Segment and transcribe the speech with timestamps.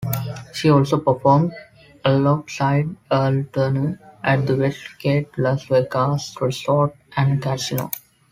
[0.51, 1.53] She also performed
[2.03, 7.91] alongside Earl Turner at the Westgate Las Vegas Resort and Casino.